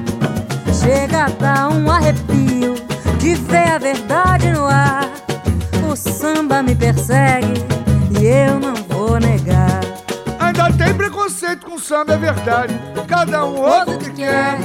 [0.84, 2.76] Chega a dar um arrepio
[3.18, 5.10] de ver a verdade no ar.
[5.90, 7.54] O samba me persegue
[8.20, 9.80] e eu não vou negar.
[10.40, 12.78] Ainda tem preconceito com samba, é verdade.
[13.08, 14.58] Cada um ouve o que quer.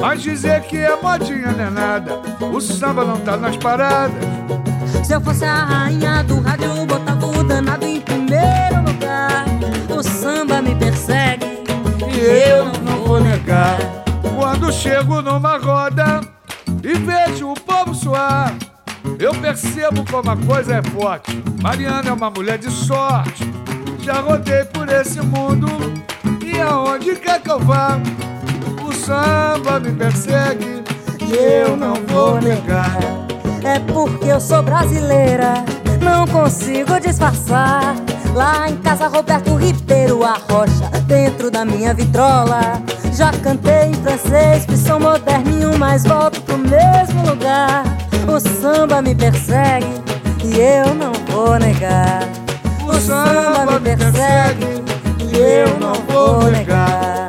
[0.00, 2.20] Mas dizer que é modinha não é nada.
[2.40, 4.14] O samba não tá nas paradas.
[5.04, 9.44] Se eu fosse a rainha do rádio, botava o danado em primeiro lugar.
[9.88, 11.46] O samba me persegue
[12.12, 12.81] e eu não
[14.72, 16.20] chego numa roda
[16.82, 18.54] e vejo o povo suar.
[19.18, 21.42] Eu percebo como a coisa é forte.
[21.60, 23.44] Mariana é uma mulher de sorte.
[24.00, 25.68] Já rodei por esse mundo
[26.44, 28.00] e aonde quer que eu vá,
[28.84, 30.82] o samba me persegue
[31.20, 32.98] e eu não vou negar.
[33.64, 35.64] É porque eu sou brasileira,
[36.02, 37.94] não consigo disfarçar.
[38.34, 42.82] Lá em casa, Roberto Ribeiro, a rocha, dentro da minha vitrola.
[43.14, 47.84] Já cantei em francês, sou moderninho, mas volto pro mesmo lugar.
[48.26, 49.86] O samba me persegue
[50.44, 52.22] e eu não vou negar.
[52.88, 54.82] O samba me persegue
[55.30, 57.21] e eu não vou negar.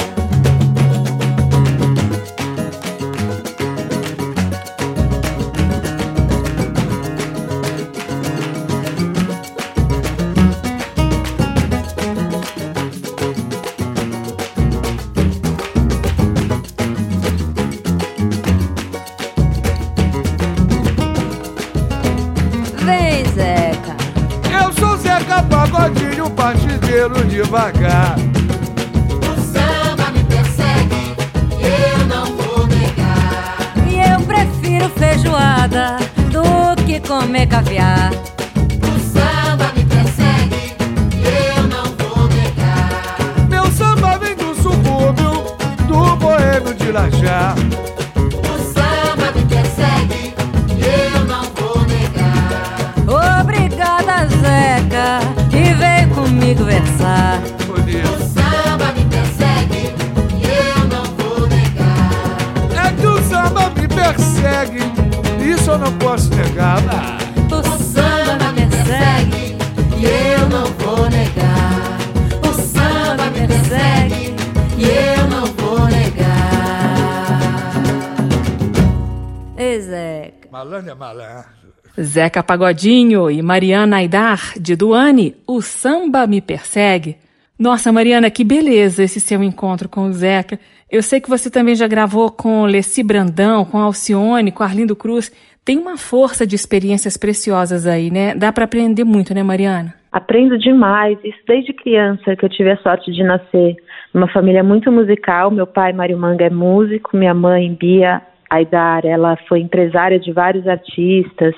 [82.14, 87.18] Zeca Pagodinho e Mariana Aidar, de Duane, O Samba Me Persegue.
[87.58, 90.60] Nossa, Mariana, que beleza esse seu encontro com o Zeca.
[90.92, 95.32] Eu sei que você também já gravou com Leci Brandão, com Alcione, com Arlindo Cruz.
[95.66, 98.36] Tem uma força de experiências preciosas aí, né?
[98.36, 99.96] Dá para aprender muito, né, Mariana?
[100.12, 103.76] Aprendo demais, isso desde criança, que eu tive a sorte de nascer
[104.14, 105.50] numa família muito musical.
[105.50, 108.22] Meu pai, Mário Manga, é músico, minha mãe, Bia,
[108.56, 111.56] Aidar, ela foi empresária de vários artistas,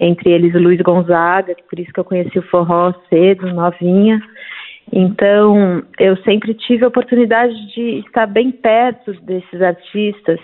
[0.00, 4.20] entre eles Luiz Gonzaga, por isso que eu conheci o forró cedo, novinha.
[4.92, 10.40] Então, eu sempre tive a oportunidade de estar bem perto desses artistas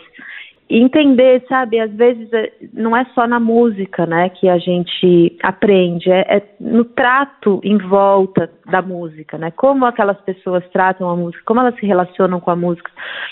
[0.71, 6.11] entender, sabe, às vezes é, não é só na música, né, que a gente aprende,
[6.11, 11.43] é, é, no trato em volta da música, né, como aquelas pessoas tratam a música,
[11.47, 12.91] como elas se relacionam com a música,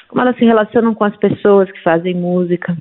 [0.09, 2.77] como elas se relacionam com as pessoas que fazem música.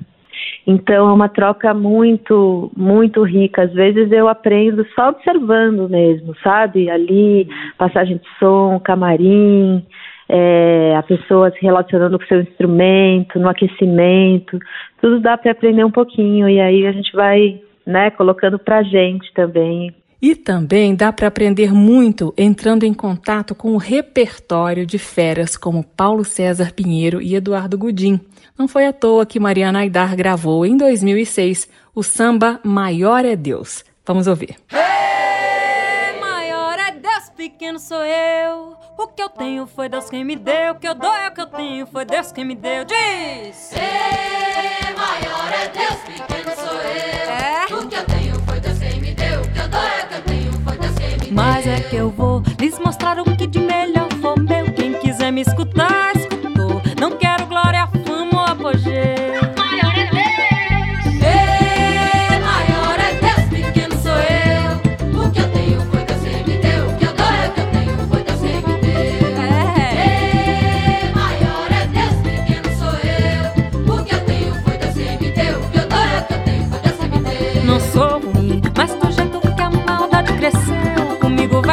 [0.66, 3.62] Então é uma troca muito, muito rica.
[3.62, 6.90] Às vezes eu aprendo só observando mesmo, sabe?
[6.90, 7.48] Ali,
[7.78, 9.86] passagem de som, camarim,
[10.28, 14.58] é, a pessoa se relacionando com o seu instrumento, no aquecimento,
[15.00, 19.32] tudo dá para aprender um pouquinho e aí a gente vai, né, colocando para gente
[19.34, 19.94] também.
[20.20, 25.84] E também dá para aprender muito entrando em contato com o repertório de feras como
[25.84, 28.18] Paulo César Pinheiro e Eduardo Gudim.
[28.58, 33.84] Não foi à toa que Mariana Aidar gravou em 2006 o samba Maior é Deus.
[34.06, 34.56] Vamos ouvir.
[34.72, 38.75] Hey, maior é Deus, pequeno sou eu.
[38.98, 41.30] O que eu tenho foi Deus quem me deu, o que eu dou é o
[41.30, 42.82] que eu tenho, foi Deus quem me deu.
[42.82, 43.72] Diz!
[43.72, 47.30] Ei, maior é Deus, pequeno sou eu.
[47.30, 47.64] É?
[47.64, 50.08] O que eu tenho foi Deus quem me deu, o que eu dou é o
[50.08, 51.34] que eu tenho, foi Deus quem me deu.
[51.34, 53.75] Mas é que eu vou lhes mostrar o que de melhor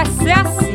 [0.03, 0.72] vai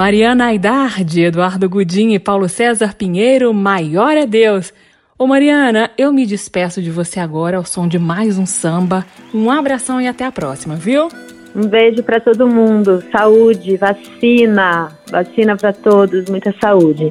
[0.00, 4.72] Mariana Aidar, de Eduardo Gudim e Paulo César Pinheiro, Maior é Deus.
[5.18, 9.04] Ô Mariana, eu me despeço de você agora ao som de mais um samba.
[9.34, 11.08] Um abração e até a próxima, viu?
[11.54, 13.04] Um beijo para todo mundo.
[13.12, 17.10] Saúde, vacina, vacina para todos, muita saúde.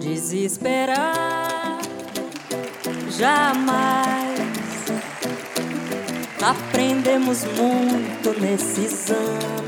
[0.00, 1.78] Desesperar
[3.18, 4.44] jamais.
[6.40, 9.63] Aprendemos muito nesses anos.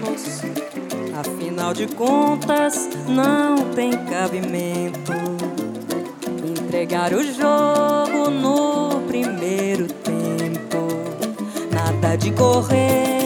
[1.57, 5.11] Afinal de contas, não tem cabimento
[6.47, 10.87] entregar o jogo no primeiro tempo.
[11.73, 13.26] Nada de correr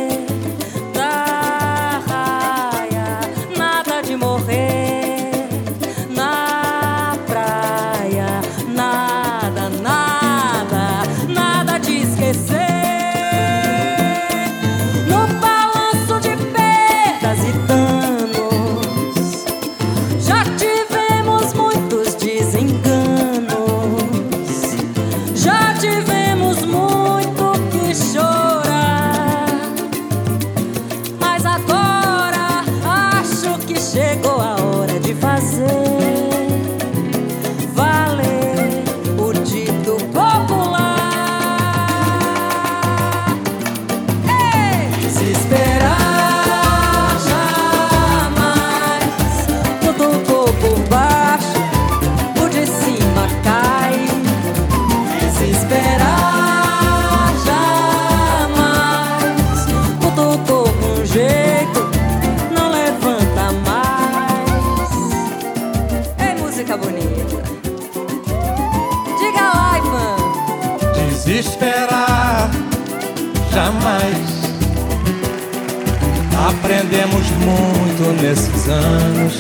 [76.48, 79.34] Aprendemos muito nesses anos.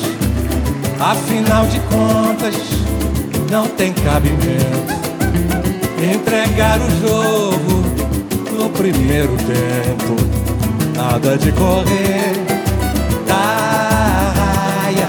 [0.98, 2.54] Afinal de contas,
[3.50, 4.94] não tem cabimento
[6.02, 7.84] entregar o jogo
[8.58, 10.16] no primeiro tempo.
[10.96, 12.32] Nada de correr
[13.26, 14.32] da
[14.84, 15.08] raia,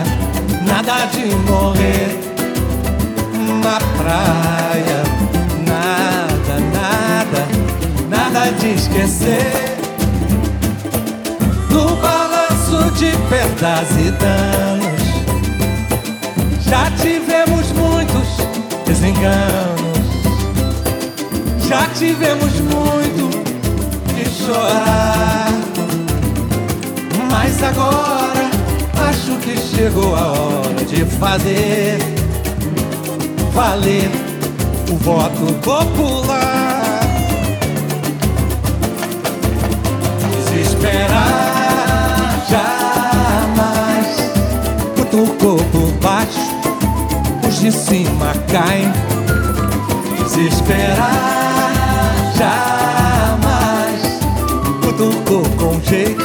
[0.66, 2.20] nada de morrer
[3.64, 5.11] na praia.
[8.60, 9.72] De esquecer
[13.02, 15.02] de perdas e danos.
[16.62, 18.38] Já tivemos muitos
[18.86, 20.06] desenganos,
[21.68, 23.30] já tivemos muito
[24.14, 25.50] de chorar.
[27.32, 28.52] Mas agora
[29.10, 31.98] acho que chegou a hora de fazer
[33.52, 34.12] valer
[34.92, 36.71] o voto popular.
[40.62, 41.42] Desesperar
[45.12, 46.40] tocou por baixo,
[47.48, 48.92] os de cima caem.
[50.24, 51.12] Desesperar
[52.38, 54.02] jamais,
[54.82, 56.24] cutucou com jeito,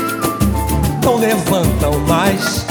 [1.03, 2.66] não levantam mais.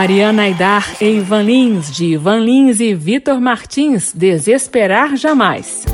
[0.00, 5.84] Mariana Aidar e Ivan Lins, de Ivan Lins e Vitor Martins, Desesperar Jamais.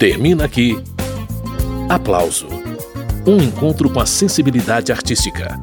[0.00, 0.76] Termina aqui.
[1.88, 2.48] Aplauso.
[3.24, 5.62] Um encontro com a sensibilidade artística.